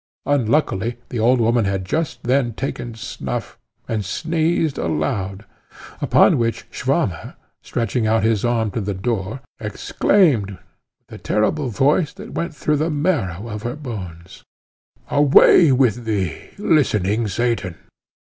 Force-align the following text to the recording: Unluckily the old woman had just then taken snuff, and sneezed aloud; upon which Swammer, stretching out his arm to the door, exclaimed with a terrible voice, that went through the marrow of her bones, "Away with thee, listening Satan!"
Unluckily 0.25 0.97
the 1.09 1.19
old 1.19 1.39
woman 1.39 1.65
had 1.65 1.85
just 1.85 2.23
then 2.23 2.53
taken 2.55 2.95
snuff, 2.95 3.59
and 3.87 4.03
sneezed 4.03 4.79
aloud; 4.79 5.45
upon 6.01 6.39
which 6.39 6.65
Swammer, 6.71 7.35
stretching 7.61 8.07
out 8.07 8.23
his 8.23 8.43
arm 8.43 8.71
to 8.71 8.81
the 8.81 8.95
door, 8.95 9.41
exclaimed 9.59 10.57
with 11.07 11.19
a 11.21 11.21
terrible 11.21 11.69
voice, 11.69 12.13
that 12.13 12.33
went 12.33 12.55
through 12.55 12.77
the 12.77 12.89
marrow 12.89 13.47
of 13.47 13.61
her 13.61 13.75
bones, 13.75 14.41
"Away 15.11 15.71
with 15.71 16.03
thee, 16.05 16.49
listening 16.57 17.27
Satan!" 17.27 17.75